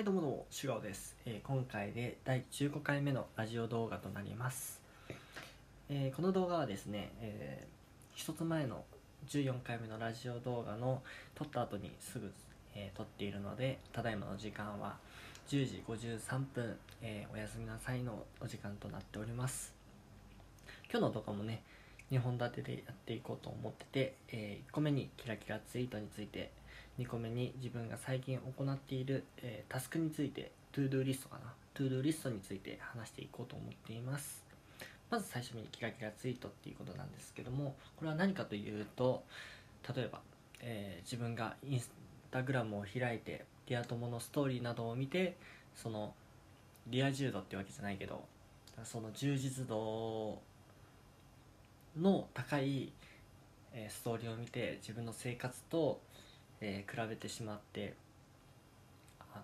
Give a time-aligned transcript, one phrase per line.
[0.00, 4.80] はいどうもどうもシュガオです、えー今回で第15回目のラジオ動画となります、
[5.90, 8.82] えーこの動画はですね、えー一つ前の
[9.28, 11.02] 14回目のラジオ動画の
[11.34, 12.32] 撮った後にすぐ、
[12.74, 14.96] えー撮っているのでただいまの時間は
[15.50, 19.74] 10時53分、えおやすみなさいのお時間となっております。
[20.90, 21.62] 今日の動画もね
[22.10, 26.50] 2本立てでやっていこうと思ってて、え1個目にキラキラツイートについて
[27.00, 31.52] 2個目に自分が最近行っている、えータスクについて to do リストかな。
[31.72, 34.44] to do リストについて話していこうと思っています。
[35.08, 39.24] まず最初にキラキラツイートっていうことなんですけどもこれは何かというと
[39.96, 40.20] 例えば、
[40.60, 41.90] えー自分がインス
[42.30, 45.36] タグラムを開いてリア友のストーリーなどを見て
[45.74, 46.12] その
[46.86, 48.22] リア充度ってわけじゃないけど
[48.84, 50.38] その充実度
[51.98, 52.92] の高い、
[53.72, 56.00] えストーリーを見て自分の生活と、
[56.60, 57.94] えー比べてしまって
[59.20, 59.42] あの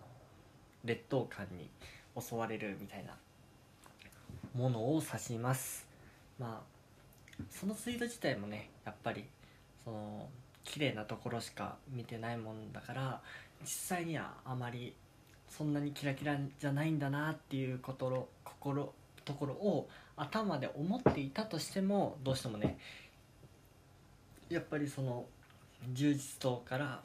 [0.84, 1.68] 劣等感に
[2.20, 3.16] 襲われるみたいな
[4.54, 5.86] ものを指します。
[6.38, 9.24] まあそのツイート自体もねやっぱり
[9.84, 10.28] その
[10.64, 13.20] 綺麗なところしか見てないもんだから
[13.62, 14.94] 実際にはあまり
[15.48, 18.92] そんなにキラキラじゃないんだなっていうこと心
[19.24, 22.78] ところを頭で思っていたとしてもどうしてもね
[24.48, 25.26] やっぱりその
[25.92, 27.00] 充実度から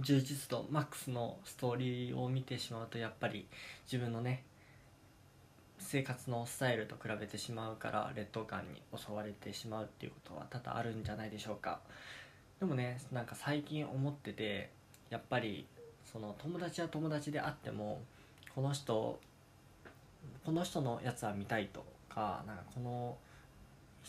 [0.00, 3.46] 充実度マックスのストーリーを見てしまうとやっぱり
[3.84, 4.44] 自分のね
[5.78, 11.80] 生活のスタイルと比べてしまうから劣等感に襲われてしまうっていうことは多々あるんじゃないでしょうか。
[12.60, 14.70] でもねなんか最近思ってて
[15.08, 15.66] やっぱり
[16.04, 18.00] その友達は友達であっても
[18.54, 19.18] この人
[20.44, 23.16] この人のやつは見たいとかなんかこの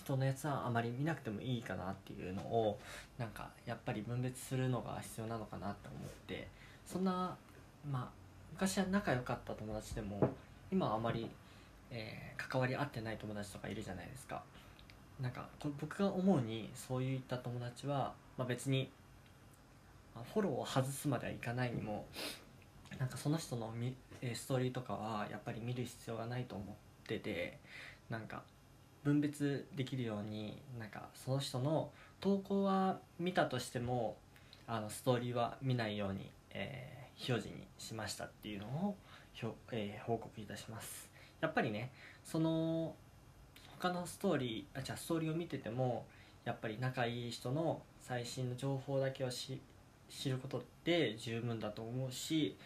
[0.04, 2.80] 人のやつはあまり見なくてもいいかなっていうのを
[3.18, 6.48] なんかやっぱり分別するのが必要なのかなって思って
[6.86, 7.36] そんな
[7.90, 8.10] まあ
[8.54, 10.30] 昔は仲良かった友達でも
[10.72, 11.30] 今はあまり、
[11.90, 14.44] えー関わり合ってない友達とかいるじゃないですか。
[15.22, 15.48] なんか
[15.80, 18.90] 僕が思うにそういった友達は、まあ、別に
[20.34, 22.06] フォローを外すまではいかないにも
[22.98, 23.96] なんかその人のみ
[24.34, 26.68] ストーリーとかはやっぱり見る必要がないと思っ
[27.08, 27.60] てて
[28.10, 28.42] なんか
[29.04, 34.18] 分別できるようになんかその人の投稿は見たとしても
[34.68, 38.96] あのストーリーは見ないように、えー表示にしましたっていうのを
[39.34, 41.08] ひょ、えー報告いたします。
[41.40, 41.92] やっぱりね
[42.24, 42.96] その
[43.80, 46.06] 他のストーリーあじゃあストーリーを見てても
[46.46, 49.60] やっぱり仲いい人の最新の情報だけを知
[50.30, 52.58] ることって十分だと思うし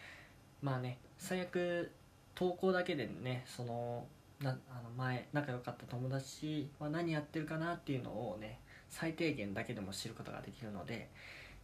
[0.62, 1.90] まあね最悪
[2.34, 4.06] 投稿だけでねその
[4.42, 8.58] なあの前仲良かった友達は何やってるかなっていうのをね
[8.88, 11.08] 最低限だけでも知ることができるので、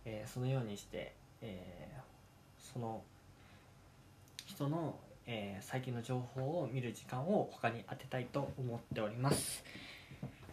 [0.04, 2.02] えーそのようにして、えー
[2.72, 3.02] その
[4.46, 4.96] 人の、
[5.26, 9.62] えー最近の情報を見る時間を他に当てたいと思っております、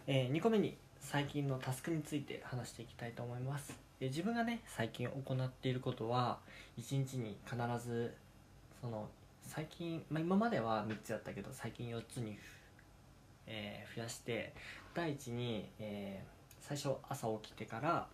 [0.06, 6.38] え2個目に最近のタスクについて話していきたいと思います、え自分がね最近行っていることは
[6.78, 8.14] 1日に必ず
[8.80, 9.08] その
[9.52, 12.38] 最近、まあ、今までは3つやったけど最近4つに、
[13.48, 14.54] えー増やして
[14.94, 18.06] 第一に、えー最初朝起きてから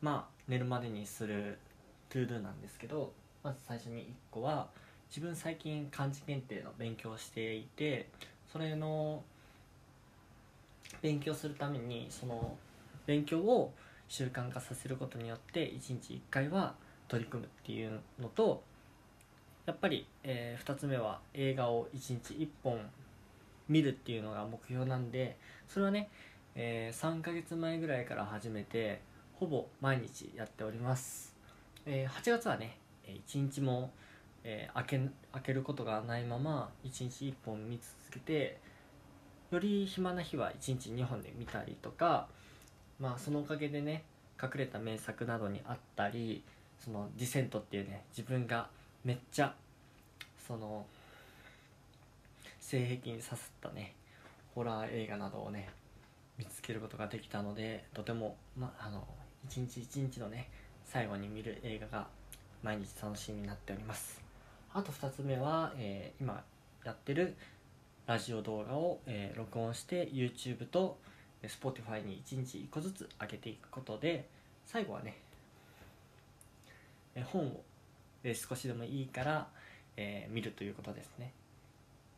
[0.00, 1.58] まあ寝るまでにする
[2.08, 4.68] to do なんですけどまず最初に1個は
[5.08, 8.08] 自分最近漢字検定の勉強をしていて
[8.52, 9.24] それの
[11.02, 12.54] 勉強するためにその
[13.06, 13.72] 勉強を
[14.08, 16.74] 習慣化させることによって1日1回は
[17.08, 18.62] 取り組むっていうのと
[19.66, 22.80] やっぱり、え2つ目は映画を1日1本
[23.68, 25.36] 見るっていうのが目標なんで
[25.68, 26.08] それはね、
[26.54, 29.02] え3ヶ月前ぐらいから始めて
[29.34, 31.34] ほぼ毎日やっております、
[31.84, 32.78] え8月はね
[33.26, 33.90] 1日も、
[34.44, 38.58] えー開け開けることがないまま1日1本見続けて
[39.50, 42.28] より暇な日は1日2本で見たりとか
[43.00, 44.04] まあそのおかげでね
[44.40, 46.44] 隠れた名作などにあったり
[46.78, 48.68] そのディセントっていうね自分が
[49.06, 49.54] めっちゃ
[50.48, 50.84] その
[52.58, 53.94] 性癖に刺さったね
[54.52, 55.68] ホラー映画などをね
[56.36, 59.06] 見つけることができたのでとても、ま、あの
[59.44, 60.50] 一日一日のね
[60.84, 62.08] 最後に見る映画が
[62.64, 64.20] 毎日楽しみになっております。
[64.74, 66.42] あと2つ目は、えー今
[66.84, 67.36] やってる
[68.06, 70.98] ラジオ動画を、えー録音して YouTube と
[71.44, 74.26] Spotify に1日1個ずつ上げていくことで
[74.64, 75.16] 最後はね
[77.14, 77.60] えー本を、
[78.26, 79.46] えー少しでもいいから、
[79.96, 81.32] えー見るということですね。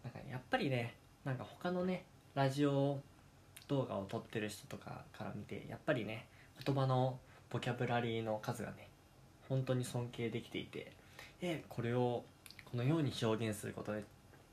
[0.03, 0.95] なんかやっぱりね
[1.25, 3.01] なんか他のねラジオ
[3.69, 6.27] 動画を撮ってる人とかから見てやっぱりね
[6.65, 7.19] 言葉の
[7.51, 8.89] ボキャブラリーの数がね
[9.49, 10.93] 本当に尊敬できていて
[11.43, 12.25] えこれを
[12.71, 14.03] このように表現することに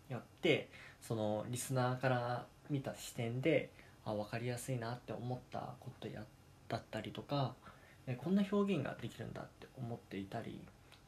[0.10, 0.68] よって
[1.02, 3.70] そのリスナーから見た視点で
[4.04, 6.22] あ分かりやすいなって思ったことや
[6.68, 7.54] だったりとか
[8.18, 10.60] こんな表現ができるんだって思っていたり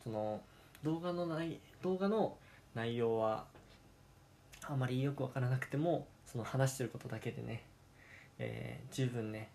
[0.08, 0.40] その
[0.84, 2.38] 動画の内動画の
[2.74, 3.44] 内容は
[4.64, 7.64] あまりよく分からなくてもその話してることだけでね、
[8.40, 9.50] えー十分ね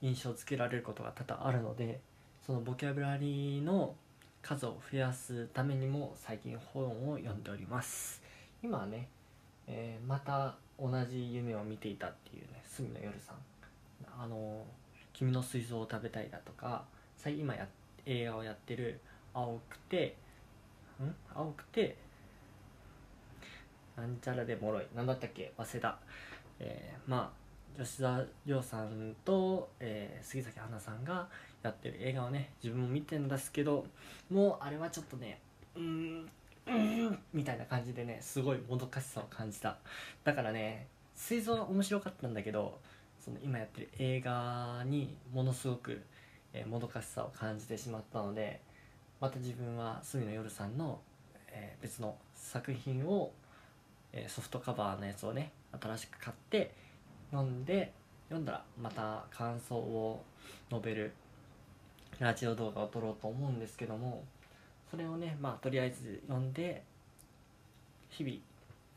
[0.00, 2.00] 印象付けられることが多々あるので
[2.44, 3.94] そのボキャブラリーの
[4.40, 8.22] 数を増やすためにも最近本を読んでおります。
[8.62, 9.08] 今はね、
[9.68, 13.36] えーまた同じ夢を見ていたっていうね隅野夜さん。
[14.18, 14.64] あの
[15.12, 16.84] 「君の水臓を食べたい」だとか
[17.18, 17.68] 最近今や
[18.06, 18.98] 映画をやってる
[19.34, 20.16] 「青くて
[21.02, 21.14] ん？
[21.34, 21.96] 青くて
[23.96, 24.86] なんちゃらでもろい。
[24.94, 25.52] なんだったっけ？
[25.58, 25.98] 忘れた。
[26.60, 27.42] えーまあ
[27.82, 31.28] 吉田亮さんと、えー杉咲花さんが
[31.62, 33.86] やってる映画をね自分も見てんですけど
[34.30, 35.40] もうあれはちょっとね
[35.74, 36.28] うん
[36.66, 39.78] うんみたいな感じでねすごいもどかしさを感じた。
[40.22, 42.78] だからね水槽は面白かったんだけど
[43.18, 46.02] その今やってる映画にものすごく、
[46.52, 48.60] えーもどかしさを感じてしまったので
[49.22, 50.98] また自分は隅野夜さんの、
[51.46, 53.30] えー別の作品を、
[54.12, 56.74] えーソフトカバーのやつをね新しく買って
[57.30, 57.92] 読んで
[58.28, 60.24] 読んだらまた感想を
[60.70, 61.12] 述べる
[62.18, 64.24] ラジオ動画を撮ろうと思うんですけども
[64.90, 66.82] それをねまあとりあえず読んで
[68.10, 68.36] 日々、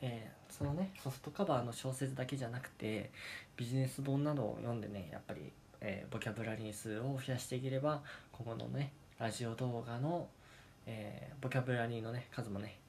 [0.01, 3.11] えーそのねソフトカバーの小説だけじゃなくて
[3.57, 5.51] ビジネス本などを読んでねやっぱり、
[5.81, 8.01] えーボキャブラリー数を増やしていければ
[8.31, 10.27] 今後のねラジオ動画の、
[10.85, 12.79] えーボキャブラリーのね数もね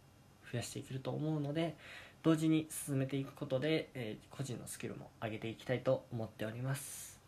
[0.51, 1.77] 増やしていけると思うので
[2.23, 7.19] 同時に進めていくことで、えー個人のスキルも上げていきたいと思っております、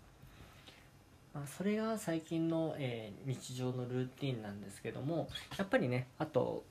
[1.34, 5.28] まあ、それが最近の、えー日常のルーティンなんですけども
[5.58, 6.64] やっぱりねあと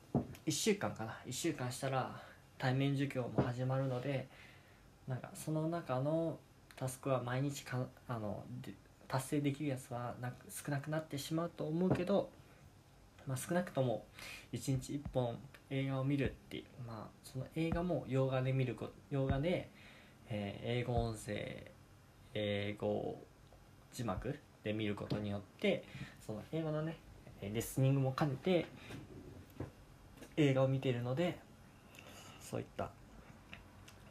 [0.46, 1.18] 1週間かな。
[1.28, 2.22] 1週間したら
[2.58, 4.28] 対面授業も始まるので
[5.08, 6.38] なんかその中の
[6.76, 8.74] タスクは毎日かあので
[9.08, 12.30] 達成できるやつはなく少なくなってしまうと思うけど、
[13.26, 14.06] まあ、少なくとも
[14.54, 15.38] 1日1本
[15.70, 19.70] 映画を見るっていうまあその映画も洋画で見ること洋画で、
[20.30, 21.72] えー英語音声
[22.34, 23.18] 英語
[23.94, 25.84] 字幕で見ることによって
[26.26, 26.98] その英語のね
[27.42, 28.66] えーリスニングも兼ねて
[30.36, 31.40] 映画を見ているので
[32.40, 32.90] そういった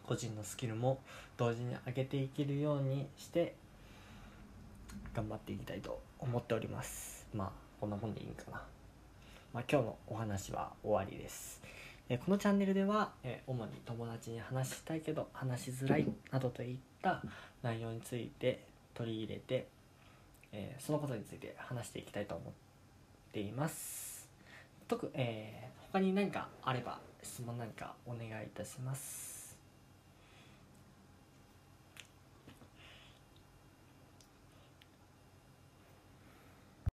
[0.06, 1.00] 個人のスキルも
[1.36, 3.54] 同時に上げていけるようにして
[5.16, 7.26] 頑張っていきたいと思っております。
[7.32, 8.62] まあこんなもんでいいんかな、
[9.54, 11.62] まあ、今日のお話は終わりです。
[12.10, 17.22] えこのチャンネルでは、え主に友達に話したいけど話しづらいなどといった
[17.62, 19.68] 内容について取り入れて、
[20.52, 22.52] えそのことについて話していきたいと思っ
[23.32, 24.28] ています。
[24.86, 29.35] 特、えー他に何かあれば質問何かお願いいたします。